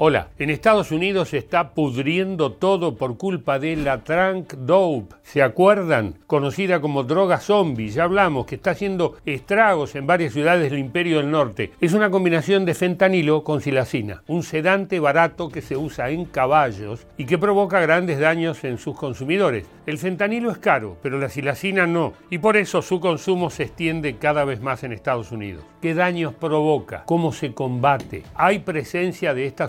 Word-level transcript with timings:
Hola, 0.00 0.28
en 0.38 0.48
Estados 0.48 0.92
Unidos 0.92 1.30
se 1.30 1.38
está 1.38 1.74
pudriendo 1.74 2.52
todo 2.52 2.94
por 2.94 3.18
culpa 3.18 3.58
de 3.58 3.74
la 3.74 4.04
Trunk 4.04 4.52
Dope. 4.54 5.16
¿Se 5.24 5.42
acuerdan? 5.42 6.14
Conocida 6.28 6.80
como 6.80 7.02
droga 7.02 7.40
zombie, 7.40 7.88
ya 7.88 8.04
hablamos, 8.04 8.46
que 8.46 8.54
está 8.54 8.70
haciendo 8.70 9.16
estragos 9.26 9.96
en 9.96 10.06
varias 10.06 10.34
ciudades 10.34 10.70
del 10.70 10.78
Imperio 10.78 11.16
del 11.16 11.32
Norte. 11.32 11.72
Es 11.80 11.94
una 11.94 12.10
combinación 12.10 12.64
de 12.64 12.74
fentanilo 12.74 13.42
con 13.42 13.60
silacina, 13.60 14.22
un 14.28 14.44
sedante 14.44 15.00
barato 15.00 15.48
que 15.48 15.62
se 15.62 15.76
usa 15.76 16.10
en 16.10 16.26
caballos 16.26 17.04
y 17.16 17.24
que 17.26 17.36
provoca 17.36 17.80
grandes 17.80 18.20
daños 18.20 18.62
en 18.62 18.78
sus 18.78 18.96
consumidores. 18.96 19.66
El 19.84 19.98
fentanilo 19.98 20.52
es 20.52 20.58
caro, 20.58 20.96
pero 21.02 21.18
la 21.18 21.28
silacina 21.28 21.88
no, 21.88 22.12
y 22.30 22.38
por 22.38 22.56
eso 22.56 22.82
su 22.82 23.00
consumo 23.00 23.50
se 23.50 23.64
extiende 23.64 24.16
cada 24.16 24.44
vez 24.44 24.60
más 24.60 24.84
en 24.84 24.92
Estados 24.92 25.32
Unidos. 25.32 25.64
¿Qué 25.82 25.94
daños 25.94 26.34
provoca? 26.34 27.02
¿Cómo 27.04 27.32
se 27.32 27.52
combate? 27.52 28.22
¿Hay 28.36 28.60
presencia 28.60 29.34
de 29.34 29.46
esta 29.46 29.66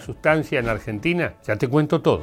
en 0.59 0.69
Argentina? 0.69 1.33
Ya 1.45 1.55
te 1.55 1.67
cuento 1.67 2.01
todo. 2.01 2.21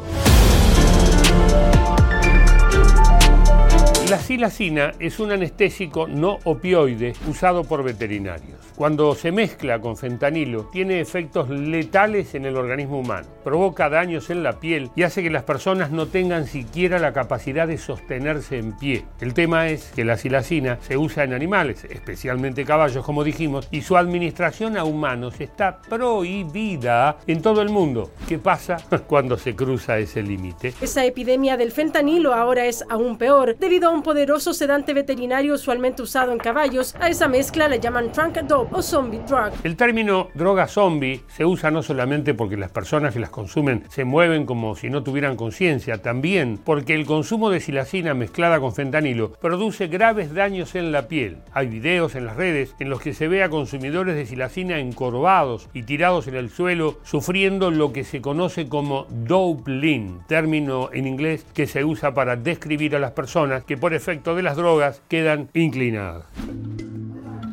La 4.27 4.35
silacina 4.35 4.93
es 4.99 5.21
un 5.21 5.31
anestésico 5.31 6.09
no 6.09 6.41
opioide 6.43 7.13
usado 7.29 7.63
por 7.63 7.85
veterinarios. 7.85 8.59
Cuando 8.75 9.15
se 9.15 9.31
mezcla 9.31 9.81
con 9.81 9.97
fentanilo, 9.97 10.65
tiene 10.65 11.01
efectos 11.01 11.49
letales 11.49 12.35
en 12.35 12.45
el 12.45 12.57
organismo 12.57 12.99
humano, 12.99 13.29
provoca 13.45 13.89
daños 13.89 14.29
en 14.29 14.43
la 14.43 14.59
piel 14.59 14.91
y 14.97 15.05
hace 15.05 15.23
que 15.23 15.31
las 15.31 15.45
personas 15.45 15.93
no 15.93 16.09
tengan 16.09 16.49
siquiera 16.49 16.99
la 16.99 17.13
capacidad 17.13 17.69
de 17.69 17.79
sostenerse 17.79 18.59
en 18.59 18.77
pie. 18.77 19.05
El 19.21 19.33
tema 19.33 19.69
es 19.69 19.93
que 19.95 20.05
la 20.05 20.17
silacina 20.17 20.79
se 20.81 20.97
usa 20.97 21.23
en 21.23 21.33
animales, 21.33 21.85
especialmente 21.85 22.65
caballos, 22.65 23.07
como 23.07 23.23
dijimos, 23.23 23.69
y 23.71 23.83
su 23.83 23.97
administración 23.97 24.77
a 24.77 24.83
humanos 24.83 25.41
está 25.41 25.81
prohibida 25.89 27.17
en 27.29 27.43
todo 27.43 27.63
el 27.63 27.71
mundo. 27.71 28.11
¿Qué 28.29 28.39
pasa 28.41 28.79
cuando 29.07 29.39
se 29.39 29.55
cruza 29.55 29.99
ese 29.99 30.21
límite? 30.21 30.75
Esa 30.83 31.05
epidemia 31.05 31.57
del 31.57 31.71
fentanilo 31.71 32.35
ahora 32.35 32.67
es 32.67 32.85
aún 32.91 33.17
peor 33.17 33.57
debido 33.57 33.89
a 33.89 33.93
un 33.93 34.03
poderoso 34.17 34.55
sedante 34.55 34.95
veterinario 34.95 35.53
usualmente 35.53 36.01
usado 36.01 36.33
en 36.33 36.39
caballos. 36.39 36.95
A 36.99 37.11
esa 37.11 37.29
mezcla 37.29 37.69
le 37.69 37.79
llaman 37.79 38.13
trunk 38.13 38.39
dope 38.39 38.75
o 38.75 38.81
zombie 38.81 39.21
drug. 39.29 39.53
El 39.63 39.77
término 39.77 40.31
droga 40.33 40.67
zombie 40.69 41.21
se 41.29 41.45
usa 41.45 41.71
no 41.71 41.83
solamente 41.83 42.33
porque 42.33 42.57
las 42.57 42.71
personas 42.71 43.13
que 43.13 43.21
las 43.21 43.29
consumen 43.29 43.85
se 43.91 44.07
mueven 44.07 44.47
como 44.47 44.75
si 44.75 44.89
no 44.89 45.03
tuvieran 45.03 45.37
conciencia, 45.37 46.01
también 46.01 46.59
porque 46.65 46.95
el 46.95 47.05
consumo 47.05 47.51
de 47.51 47.61
silacina 47.61 48.15
mezclada 48.15 48.59
con 48.59 48.75
fentanilo 48.75 49.33
produce 49.33 49.87
graves 49.89 50.33
daños 50.33 50.75
en 50.77 50.93
la 50.93 51.09
piel. 51.09 51.37
Hay 51.53 51.67
videos 51.67 52.15
en 52.15 52.25
las 52.25 52.37
redes 52.37 52.75
en 52.79 52.89
los 52.89 53.03
que 53.03 53.13
se 53.13 53.29
ve 53.29 53.43
a 53.43 53.51
consumidores 53.51 54.17
de 54.17 54.25
silacina 54.25 54.79
encorvados 54.79 55.69
y 55.75 55.83
tirados 55.83 56.27
en 56.27 56.37
el 56.37 56.49
suelo 56.49 57.01
sufriendo 57.03 57.71
lo 57.71 57.93
que 57.93 58.03
se 58.03 58.23
conoce 58.23 58.67
como 58.67 59.07
dope 59.11 59.71
lean, 59.71 60.25
término 60.27 60.89
en 60.95 61.07
inglés 61.07 61.45
que 61.53 61.67
se 61.67 61.85
usa 61.85 62.15
para 62.15 62.37
describir 62.37 62.97
a 62.97 62.99
las 62.99 63.13
personas 63.13 63.63
que 63.65 63.77
por 63.77 63.93
efecto 63.93 64.06
de 64.07 64.43
las 64.43 64.57
drogas 64.57 65.03
quedan 65.09 65.49
inclinadas. 65.53 66.25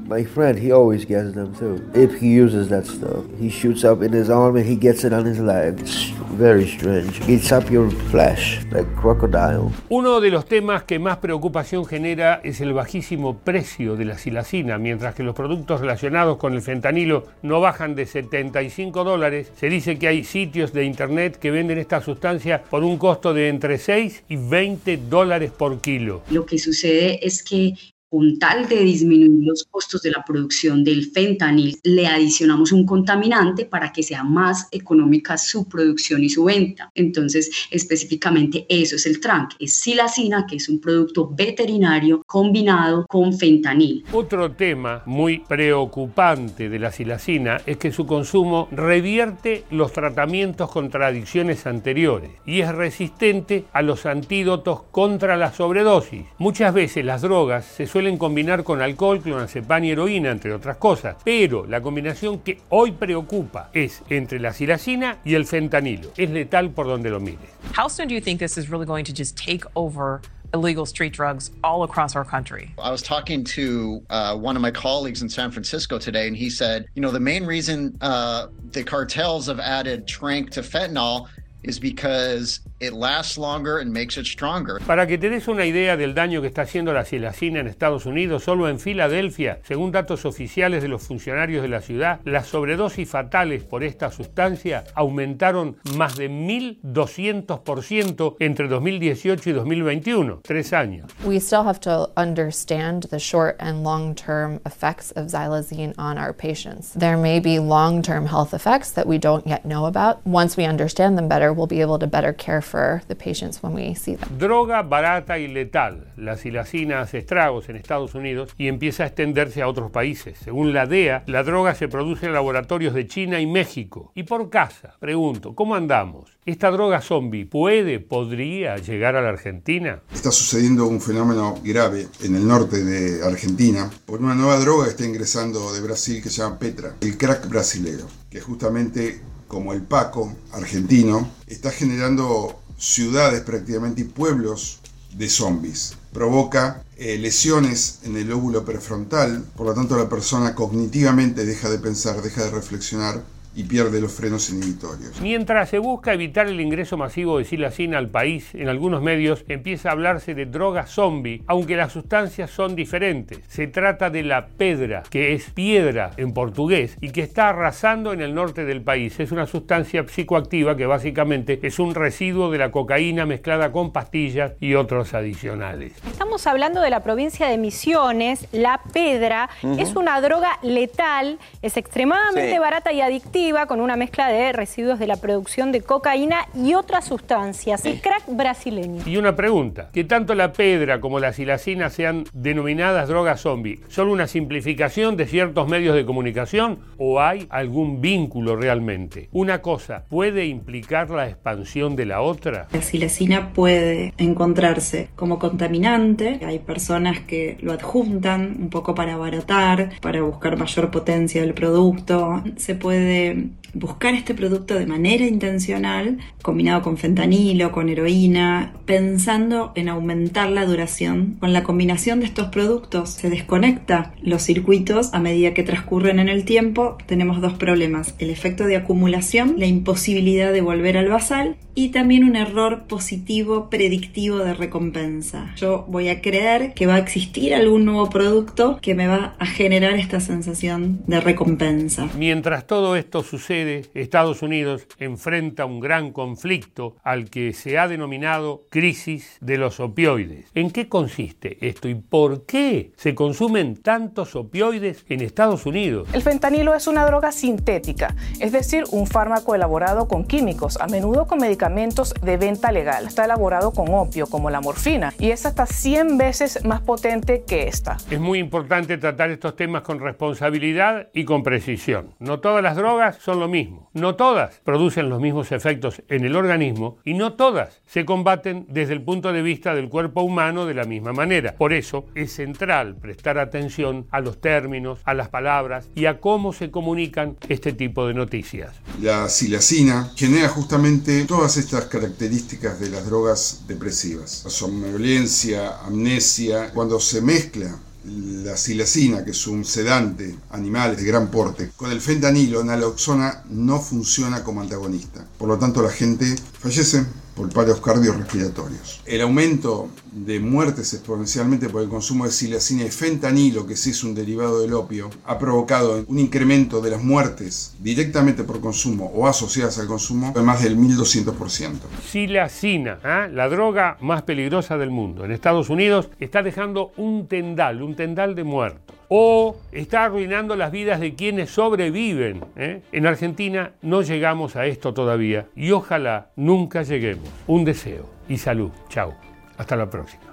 My 0.08 0.24
friend, 0.24 0.60
he 0.60 0.72
always 0.72 1.06
gets 1.06 1.34
them 1.34 1.56
too. 1.56 1.82
If 1.96 2.20
he 2.20 2.28
uses 2.28 2.70
that 2.70 2.86
stuff, 2.86 3.26
he 3.40 3.50
shoots 3.50 3.84
up 3.84 4.04
in 4.04 4.12
his 4.12 4.30
arm 4.30 4.58
and 4.58 4.66
he 4.66 4.76
gets 4.76 5.04
it 5.04 5.14
on 5.14 5.26
his 5.26 5.40
leg. 5.40 5.88
It's 6.34 6.42
very 6.42 6.66
strange. 6.66 7.22
Eats 7.30 7.52
up 7.52 7.70
your 7.70 7.92
flesh 8.10 8.60
like 8.72 8.88
crocodile. 8.96 9.72
Uno 9.90 10.20
de 10.20 10.32
los 10.32 10.48
temas 10.48 10.84
que 10.84 10.98
más 10.98 11.18
preocupación 11.18 11.86
genera 11.86 12.42
es 12.44 12.60
el 12.60 12.74
bajísimo 12.74 13.38
precio 13.38 13.96
de 13.96 14.06
la 14.06 14.18
silacina, 14.18 14.80
mientras 14.80 15.14
que 15.14 15.22
los 15.22 15.36
productos 15.36 15.82
relacionados 15.82 16.38
con 16.38 16.56
el 16.56 16.64
fentanilo 16.64 17.28
no 17.44 17.62
bajan 17.62 17.94
de 17.94 18.08
75 18.08 19.04
dólares. 19.04 19.52
Se 19.58 19.70
dice 19.70 20.00
que 20.00 20.08
hay 20.08 20.24
sitios 20.24 20.74
de 20.74 20.86
internet 20.86 21.38
que 21.38 21.52
venden 21.52 21.78
esta 21.78 22.02
sustancia 22.02 22.64
por 22.64 22.84
un 22.84 22.98
costo 22.98 23.32
de 23.36 23.50
entre 23.50 23.78
6 23.78 24.24
y 24.30 24.36
20 24.36 24.98
dólares 25.10 25.52
por 25.52 25.82
kilo. 25.82 26.24
Lo 26.32 26.48
que 26.48 26.58
sucede 26.58 27.20
es 27.24 27.44
que 27.44 27.76
con 28.14 28.38
tal 28.38 28.70
de 28.70 28.76
disminuir 28.84 29.44
los 29.44 29.64
costos 29.64 30.04
de 30.04 30.12
la 30.12 30.24
producción 30.24 30.84
del 30.84 31.10
fentanil, 31.10 31.80
le 31.82 32.06
adicionamos 32.06 32.72
un 32.72 32.86
contaminante 32.86 33.66
para 33.66 33.92
que 33.92 34.04
sea 34.04 34.24
más 34.24 34.68
económica 34.70 35.36
su 35.36 35.68
producción 35.68 36.24
y 36.24 36.30
su 36.30 36.44
venta. 36.44 36.92
Entonces, 36.94 37.50
específicamente 37.72 38.68
eso 38.70 38.98
es 38.98 39.08
el 39.08 39.20
TRANC, 39.20 39.54
es 39.60 39.80
silacina, 39.80 40.46
que 40.48 40.58
es 40.58 40.70
un 40.70 40.80
producto 40.80 41.28
veterinario 41.28 42.22
combinado 42.28 43.08
con 43.08 43.34
fentanil. 43.34 44.06
Otro 44.14 44.52
tema 44.52 45.02
muy 45.08 45.40
preocupante 45.40 46.70
de 46.70 46.78
la 46.78 46.92
silacina 46.92 47.62
es 47.66 47.78
que 47.78 47.92
su 47.92 48.06
consumo 48.06 48.68
revierte 48.70 49.64
los 49.72 49.92
tratamientos 49.92 50.70
contra 50.70 51.08
adicciones 51.08 51.66
anteriores 51.66 52.30
y 52.46 52.60
es 52.60 52.72
resistente 52.76 53.66
a 53.74 53.82
los 53.82 54.06
antídotos 54.06 54.84
contra 54.92 55.36
la 55.36 55.52
sobredosis. 55.52 56.26
Muchas 56.38 56.76
veces 56.76 57.04
las 57.04 57.24
drogas 57.24 57.66
se 57.66 57.88
suelen 57.88 58.03
suelen 58.04 58.18
combinar 58.18 58.66
con 58.66 58.82
alcohol, 58.82 59.22
clonazepam 59.22 59.86
y 59.86 59.92
heroína, 59.92 60.32
entre 60.32 60.54
otras 60.54 60.76
cosas. 60.76 61.16
Pero 61.24 61.66
la 61.66 61.80
combinación 61.80 62.40
que 62.40 62.60
hoy 62.68 62.92
preocupa 62.92 63.70
es 63.72 64.02
entre 64.10 64.42
la 64.42 64.52
silacina 64.52 65.20
y 65.24 65.36
el 65.36 65.46
fentanilo. 65.46 66.12
Es 66.18 66.30
letal 66.30 66.72
por 66.72 66.88
donde 66.88 67.10
lo 67.10 67.22
mires. 67.22 67.50
How 67.78 67.88
soon 67.88 68.10
do 68.10 68.14
you 68.14 68.20
think 68.20 68.40
this 68.40 68.58
is 68.58 68.70
really 68.70 68.86
going 68.86 69.06
to 69.06 69.14
just 69.14 69.38
take 69.38 69.66
over 69.76 70.20
illegal 70.54 70.86
street 70.86 71.14
drugs 71.14 71.50
all 71.64 71.84
across 71.84 72.16
our 72.16 72.26
country. 72.26 72.76
I 72.78 72.92
was 72.92 73.02
talking 73.02 73.44
to 73.56 74.04
uh, 74.12 74.36
one 74.36 74.56
of 74.56 74.62
my 74.62 74.70
colleagues 74.70 75.24
in 75.24 75.30
San 75.30 75.50
Francisco 75.50 75.98
today, 75.98 76.28
and 76.28 76.38
he 76.38 76.50
said, 76.50 76.86
you 76.94 77.02
know, 77.02 77.10
the 77.10 77.20
main 77.20 77.44
reason 77.46 77.98
uh, 78.02 78.48
the 78.72 78.84
cartels 78.84 79.48
have 79.48 79.60
added 79.60 80.08
trank 80.08 80.52
to 80.52 80.62
fentanyl 80.62 81.28
is 81.64 81.80
because 81.80 82.60
it 82.84 82.94
lasts 82.94 83.38
longer 83.38 83.80
and 83.80 83.92
makes 83.92 84.18
it 84.18 84.26
stronger. 84.26 84.80
Para 84.86 85.08
que 85.08 85.18
te 85.18 85.30
des 85.30 85.48
una 85.48 85.66
idea 85.66 85.96
del 85.96 86.14
daño 86.14 86.42
que 86.42 86.48
está 86.48 86.64
haciendo 86.64 86.92
la 86.94 87.06
silacina 87.06 87.62
en 87.62 87.68
Estados 87.68 88.06
Unidos, 88.06 88.44
solo 88.44 88.68
en 88.68 88.80
Filadelfia, 88.80 89.60
según 89.64 89.92
datos 89.92 90.26
oficiales 90.26 90.82
de 90.82 90.90
los 90.90 91.04
funcionarios 91.04 91.62
de 91.62 91.70
la 91.70 91.80
ciudad, 91.82 92.20
las 92.26 92.48
sobredosis 92.48 93.10
fatales 93.10 93.64
por 93.64 93.84
esta 93.84 94.10
sustancia 94.12 94.84
aumentaron 94.96 95.78
más 95.96 96.18
de 96.18 96.30
1.200% 96.30 98.36
entre 98.40 98.68
2018 98.68 99.50
y 99.50 99.54
2021, 99.54 100.42
tres 100.44 100.74
años. 100.74 101.10
We 101.26 101.40
still 101.40 101.64
have 101.64 101.80
to 101.82 102.12
understand 102.18 103.04
the 103.10 103.20
short 103.20 103.56
and 103.60 103.84
long-term 103.84 104.60
effects 104.66 105.12
of 105.12 105.28
xylazine 105.28 105.94
on 105.98 106.18
our 106.18 106.34
patients. 106.34 106.94
There 106.94 107.18
may 107.18 107.40
be 107.40 107.60
long-term 107.60 108.26
health 108.28 108.54
effects 108.54 108.92
that 108.92 109.08
we 109.08 109.18
don't 109.18 109.48
yet 109.48 109.64
know 109.66 109.86
about. 109.86 110.20
Once 110.26 110.58
we 110.58 110.66
understand 110.66 111.18
them 111.18 111.30
better, 111.30 111.54
we'll 111.54 111.68
be 111.68 111.82
able 111.82 112.00
to 112.00 112.08
better 112.08 112.34
care 112.34 112.62
for 112.62 112.73
the 113.08 113.16
patients 113.16 113.62
when 113.62 113.74
we 113.74 113.96
see 113.96 114.16
them. 114.16 114.38
Droga 114.38 114.82
barata 114.82 115.38
y 115.38 115.48
letal. 115.48 116.12
La 116.18 116.38
silacina 116.38 117.02
hace 117.02 117.20
estragos 117.20 117.70
en 117.70 117.76
Estados 117.76 118.16
Unidos 118.16 118.54
y 118.58 118.68
empieza 118.68 119.04
a 119.04 119.08
extenderse 119.08 119.62
a 119.62 119.68
otros 119.68 119.92
países. 119.92 120.40
Según 120.44 120.74
la 120.74 120.88
DEA, 120.88 121.24
la 121.28 121.44
droga 121.44 121.76
se 121.76 121.88
produce 121.88 122.26
en 122.26 122.34
laboratorios 122.34 122.94
de 122.94 123.08
China 123.08 123.40
y 123.40 123.46
México. 123.46 124.12
Y 124.16 124.24
por 124.24 124.50
casa, 124.50 124.96
pregunto, 125.00 125.54
¿cómo 125.54 125.76
andamos? 125.76 126.38
¿Esta 126.46 126.72
droga 126.72 127.02
zombie 127.02 127.46
puede, 127.46 128.00
podría 128.00 128.78
llegar 128.78 129.16
a 129.16 129.22
la 129.22 129.30
Argentina? 129.30 130.02
Está 130.12 130.32
sucediendo 130.32 130.88
un 130.88 131.00
fenómeno 131.00 131.56
grave 131.64 132.08
en 132.24 132.36
el 132.36 132.48
norte 132.48 132.84
de 132.84 133.24
Argentina 133.24 133.90
por 134.06 134.20
una 134.20 134.36
nueva 134.36 134.58
droga 134.60 134.86
que 134.86 134.92
está 134.92 135.06
ingresando 135.06 135.74
de 135.74 135.82
Brasil 135.82 136.22
que 136.24 136.30
se 136.30 136.42
llama 136.42 136.60
Petra, 136.60 136.96
el 137.02 137.18
crack 137.18 137.48
brasilero, 137.48 138.08
que 138.30 138.42
justamente 138.42 139.22
como 139.54 139.72
el 139.72 139.84
Paco 139.84 140.34
argentino, 140.52 141.30
está 141.46 141.70
generando 141.70 142.63
ciudades 142.78 143.42
prácticamente 143.42 144.02
y 144.02 144.06
pueblos 144.06 144.80
de 145.16 145.30
zombies. 145.30 145.96
Provoca 146.12 146.84
eh, 146.98 147.18
lesiones 147.18 148.00
en 148.04 148.18
el 148.18 148.32
óvulo 148.32 148.66
prefrontal, 148.66 149.44
por 149.56 149.68
lo 149.68 149.74
tanto 149.74 149.98
la 149.98 150.10
persona 150.10 150.56
cognitivamente 150.56 151.46
deja 151.46 151.70
de 151.70 151.80
pensar, 151.80 152.22
deja 152.22 152.44
de 152.44 152.52
reflexionar 152.52 153.24
y 153.56 153.64
pierde 153.64 154.02
los 154.02 154.14
frenos 154.14 154.50
inhibitorios. 154.50 155.22
Mientras 155.22 155.70
se 155.70 155.78
busca 155.78 156.14
evitar 156.14 156.48
el 156.48 156.60
ingreso 156.60 156.98
masivo 156.98 157.38
de 157.38 157.46
silacina 157.46 157.98
al 157.98 158.10
país, 158.10 158.54
en 158.56 158.70
algunos 158.70 159.02
medios 159.02 159.46
empieza 159.48 159.90
a 159.90 159.92
hablarse 159.92 160.34
de 160.34 160.46
droga 160.46 160.86
zombie, 160.86 161.44
aunque 161.48 161.76
las 161.76 161.92
sustancias 161.92 162.50
son 162.50 162.76
diferentes. 162.76 163.40
Se 163.48 163.68
trata 163.68 164.10
de 164.10 164.24
la 164.24 164.48
pedra, 164.48 165.04
que 165.10 165.34
es 165.34 165.50
piedra 165.52 166.12
en 166.18 166.34
portugués, 166.34 166.98
y 167.02 167.12
que 167.12 167.22
está 167.22 167.50
arrasando 167.50 168.14
en 168.14 168.22
el 168.22 168.34
norte 168.34 168.66
del 168.66 168.82
país. 168.82 169.20
Es 169.20 169.32
una 169.32 169.46
sustancia 169.46 170.06
psicoactiva 170.08 170.76
que 170.76 170.86
básicamente 170.86 171.60
es 171.62 171.80
un 171.80 171.94
residuo 171.94 172.50
de 172.50 172.58
la 172.58 172.72
cocaína 172.72 173.26
mezclada 173.26 173.72
con 173.72 173.92
pastillas 173.92 174.54
y 174.60 174.76
otros 174.76 175.14
adicionales. 175.14 175.94
Estamos 176.08 176.48
hablando 176.48 176.82
de 176.82 176.90
la 176.90 177.04
provincia 177.04 177.48
de 177.48 177.58
Misiones. 177.58 178.48
La 178.52 178.82
pedra 178.94 179.50
es 179.78 179.96
una 179.96 180.20
droga 180.22 180.58
letal, 180.64 181.38
es 181.62 181.78
extremadamente 181.78 182.58
barata 182.60 182.92
y 182.92 183.02
adictiva 183.02 183.43
con 183.68 183.82
una 183.82 183.98
mezcla 183.98 184.30
de 184.30 184.54
residuos 184.54 185.00
de 185.00 185.06
la 185.06 185.18
producción 185.18 185.74
de 185.74 185.82
cocaína 185.82 186.48
y 186.56 186.76
otras 186.76 187.06
sustancias. 187.06 187.86
El 187.86 188.00
crack 188.00 188.24
brasileño. 188.28 189.04
Y 189.06 189.18
una 189.18 189.36
pregunta, 189.36 189.90
que 189.92 190.06
tanto 190.06 190.34
la 190.34 190.54
pedra 190.54 191.02
como 191.02 191.20
la 191.20 191.34
silacina 191.34 191.90
sean 191.90 192.24
denominadas 192.34 193.10
drogas 193.10 193.42
zombie, 193.42 193.82
¿son 193.90 194.08
una 194.08 194.28
simplificación 194.28 195.18
de 195.18 195.28
ciertos 195.28 195.68
medios 195.68 195.94
de 195.94 196.06
comunicación 196.06 196.80
o 196.98 197.20
hay 197.20 197.46
algún 197.50 198.00
vínculo 198.00 198.56
realmente? 198.56 199.28
Una 199.34 199.62
cosa 199.62 200.06
puede 200.10 200.46
implicar 200.46 201.10
la 201.10 201.28
expansión 201.28 201.98
de 201.98 202.06
la 202.06 202.22
otra. 202.22 202.68
La 202.72 202.82
silacina 202.82 203.52
puede 203.52 204.14
encontrarse 204.18 205.10
como 205.16 205.38
contaminante, 205.38 206.40
hay 206.46 206.60
personas 206.60 207.20
que 207.20 207.58
lo 207.62 207.74
adjuntan 207.74 208.56
un 208.58 208.70
poco 208.70 208.96
para 208.96 209.16
abaratar, 209.16 209.92
para 210.02 210.22
buscar 210.22 210.58
mayor 210.58 210.92
potencia 210.92 211.42
del 211.42 211.54
producto, 211.54 212.42
se 212.56 212.74
puede 212.76 213.33
um, 213.34 213.58
buscar 213.74 214.14
este 214.14 214.34
producto 214.34 214.76
de 214.76 214.86
manera 214.86 215.26
intencional, 215.26 216.20
combinado 216.42 216.82
con 216.82 216.98
fentanilo, 216.98 217.72
con 217.72 217.90
heroína, 217.90 218.74
pensando 218.86 219.72
en 219.76 219.90
aumentar 219.90 220.50
la 220.50 220.66
duración. 220.66 221.38
Con 221.40 221.54
la 221.54 221.64
combinación 221.64 222.20
de 222.20 222.28
estos 222.28 222.48
productos 222.48 223.10
se 223.10 223.30
desconecta 223.30 224.14
los 224.22 224.44
circuitos 224.44 225.14
a 225.14 225.20
medida 225.20 225.54
que 225.54 225.64
transcurren 225.64 226.20
en 226.20 226.30
el 226.30 226.46
tiempo. 226.46 226.98
Tenemos 227.06 227.42
dos 227.42 227.54
problemas, 227.54 228.16
el 228.20 228.30
efecto 228.30 228.66
de 228.66 228.78
acumulación, 228.78 229.56
la 229.58 229.66
imposibilidad 229.66 230.54
de 230.54 230.62
volver 230.62 230.98
al 230.98 231.10
basal 231.10 231.58
y 231.76 231.90
también 231.90 232.24
un 232.24 232.36
error 232.36 232.84
positivo 232.88 233.70
predictivo 233.70 234.38
de 234.38 234.54
recompensa. 234.54 235.54
Yo 235.56 235.86
voy 235.88 236.10
a 236.10 236.22
creer 236.22 236.74
que 236.74 236.86
va 236.86 236.96
a 236.96 237.00
existir 237.00 237.56
algún 237.56 237.86
nuevo 237.86 238.10
producto 238.10 238.78
que 238.82 238.94
me 238.94 239.08
va 239.08 239.36
a 239.40 239.46
generar 239.46 239.94
esta 239.94 240.20
sensación 240.20 241.02
de 241.08 241.20
recompensa. 241.20 242.08
Mientras 242.18 242.68
todo 242.68 242.96
esto 242.96 243.24
sucede, 243.24 243.63
Estados 243.94 244.42
Unidos 244.42 244.88
enfrenta 245.00 245.66
un 245.66 245.80
gran 245.80 246.12
conflicto 246.12 246.96
al 247.04 247.30
que 247.30 247.54
se 247.54 247.78
ha 247.78 247.88
denominado 247.88 248.66
crisis 248.70 249.38
de 249.42 249.58
los 249.58 249.80
opioides. 249.80 250.50
¿En 250.54 250.72
qué 250.72 250.88
consiste 250.88 251.58
esto 251.68 251.88
y 251.88 251.96
por 251.96 252.46
qué 252.46 252.92
se 252.96 253.16
consumen 253.16 253.76
tantos 253.76 254.36
opioides 254.36 255.06
en 255.10 255.22
Estados 255.22 255.66
Unidos? 255.66 256.08
El 256.14 256.22
fentanilo 256.22 256.74
es 256.74 256.88
una 256.88 257.06
droga 257.06 257.32
sintética, 257.32 258.16
es 258.40 258.52
decir, 258.52 258.84
un 258.92 259.08
fármaco 259.08 259.56
elaborado 259.56 260.08
con 260.08 260.26
químicos, 260.26 260.78
a 260.80 260.88
menudo 260.88 261.28
con 261.28 261.40
medicamentos 261.40 262.14
de 262.22 262.38
venta 262.38 262.72
legal. 262.72 263.08
Está 263.08 263.26
elaborado 263.26 263.72
con 263.72 263.94
opio, 263.94 264.28
como 264.28 264.50
la 264.50 264.62
morfina, 264.62 265.14
y 265.20 265.32
es 265.32 265.46
hasta 265.46 265.66
100 265.66 266.18
veces 266.18 266.64
más 266.66 266.82
potente 266.82 267.44
que 267.48 267.68
esta. 267.68 267.98
Es 268.10 268.20
muy 268.20 268.40
importante 268.40 268.98
tratar 268.98 269.30
estos 269.30 269.56
temas 269.56 269.84
con 269.84 270.00
responsabilidad 270.00 271.10
y 271.14 271.26
con 271.26 271.44
precisión. 271.44 272.14
No 272.20 272.40
todas 272.40 272.64
las 272.64 272.76
drogas 272.76 273.18
son 273.18 273.40
lo 273.40 273.48
No 273.94 274.16
todas 274.16 274.62
producen 274.64 275.10
los 275.10 275.22
mismos 275.22 275.52
efectos 275.52 276.02
en 276.08 276.26
el 276.26 276.36
organismo 276.36 276.98
y 277.06 277.14
no 277.14 277.34
todas 277.34 277.82
se 277.86 278.04
combaten 278.04 278.66
desde 278.68 278.94
el 278.94 279.04
punto 279.04 279.32
de 279.32 279.44
vista 279.44 279.76
del 279.76 279.90
cuerpo 279.90 280.24
humano 280.24 280.66
de 280.66 280.74
la 280.74 280.86
misma 280.86 281.14
manera. 281.14 281.54
Por 281.56 281.72
eso 281.72 282.06
es 282.16 282.34
central 282.34 282.96
prestar 282.96 283.38
atención 283.38 284.08
a 284.10 284.22
los 284.22 284.42
términos, 284.42 285.00
a 285.04 285.14
las 285.14 285.30
palabras 285.30 285.88
y 285.94 286.06
a 286.06 286.20
cómo 286.20 286.52
se 286.52 286.72
comunican 286.72 287.38
este 287.48 287.74
tipo 287.74 288.08
de 288.08 288.16
noticias. 288.16 288.74
La 289.00 289.30
silacina 289.30 290.12
genera 290.16 290.50
justamente 290.50 291.26
todas 291.26 291.58
estas 291.58 291.86
características 291.86 292.80
de 292.80 292.90
las 292.90 293.06
drogas 293.06 293.66
depresivas. 293.68 294.32
Somnolencia, 294.48 295.80
amnesia, 295.86 296.72
cuando 296.74 297.00
se 297.00 297.22
mezcla 297.22 297.78
la 298.06 298.58
silacina, 298.58 299.24
que 299.24 299.32
es 299.32 299.48
un 299.48 299.64
sedante 299.64 300.36
animal 300.52 300.96
de 300.96 301.06
gran 301.06 301.32
porte, 301.32 301.72
con 301.76 301.92
el 301.92 302.02
fentanilo, 302.02 302.64
naloxona 302.64 303.44
no 303.50 303.80
funciona 303.80 304.44
como 304.44 304.62
antagonista. 304.62 305.26
Por 305.38 305.48
lo 305.48 305.58
tanto, 305.58 305.82
la 305.82 305.90
gente 305.90 306.36
fallece 306.60 307.06
por 307.36 307.52
paros 307.52 307.82
cardiorrespiratorios. 307.82 309.02
El 309.06 309.22
aumento 309.22 309.90
de 310.12 310.40
muertes 310.40 310.94
exponencialmente 310.94 311.70
por 311.70 311.82
el 311.82 311.90
consumo 311.90 312.26
de 312.26 312.32
silacina 312.32 312.84
y 312.84 312.92
fentanilo, 312.92 313.66
que 313.66 313.76
sí 313.76 313.92
es 313.92 314.04
un 314.04 314.14
derivado 314.14 314.62
del 314.62 314.74
opio, 314.74 315.10
ha 315.26 315.40
provocado 315.40 316.04
un 316.08 316.20
incremento 316.20 316.82
de 316.82 316.92
las 316.92 317.04
muertes 317.04 317.74
directamente 317.80 318.44
por 318.44 318.62
consumo 318.62 319.12
o 319.16 319.28
asociadas 319.28 319.80
al 319.80 319.88
consumo 319.88 320.32
de 320.34 320.42
más 320.42 320.64
del 320.64 320.78
1200%. 320.78 321.80
Silacina, 322.08 323.00
¿eh? 323.04 323.30
la 323.32 323.50
droga 323.50 323.98
más 324.02 324.24
peligrosa 324.24 324.78
del 324.78 324.92
mundo. 324.92 325.26
En 325.26 325.32
Estados 325.32 325.70
Unidos 325.70 326.10
está 326.20 326.44
dejando 326.44 326.92
un 326.98 327.28
tendal, 327.28 327.82
un 327.82 327.96
tendal 327.96 328.36
de 328.36 328.44
muertos 328.44 328.93
o 329.08 329.58
está 329.72 330.06
arruinando 330.06 330.56
las 330.56 330.72
vidas 330.72 331.00
de 331.00 331.16
quienes 331.16 331.50
sobreviven. 331.52 332.44
¿eh? 332.56 332.82
En 332.92 333.08
Argentina 333.08 333.74
no 333.82 334.02
llegamos 334.02 334.56
a 334.56 334.66
esto 334.66 334.94
todavía 334.94 335.48
y 335.56 335.72
ojalá 335.72 336.32
nunca 336.36 336.84
lleguemos. 336.84 337.30
Un 337.48 337.66
deseo 337.66 338.10
y 338.28 338.38
salud. 338.38 338.72
Chao. 338.90 339.14
Hasta 339.58 339.76
la 339.76 339.90
próxima. 339.90 340.24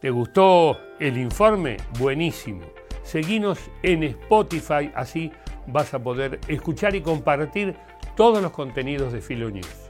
¿Te 0.00 0.10
gustó 0.10 0.78
el 1.00 1.16
informe? 1.18 1.76
Buenísimo. 1.98 2.60
Seguinos 3.02 3.58
en 3.82 4.02
Spotify, 4.02 4.90
así 4.94 5.30
vas 5.66 5.94
a 5.94 5.98
poder 5.98 6.40
escuchar 6.48 6.94
y 6.94 7.00
compartir 7.00 7.74
todos 8.16 8.42
los 8.42 8.52
contenidos 8.52 9.12
de 9.12 9.20
Filo 9.20 9.50
News. 9.50 9.83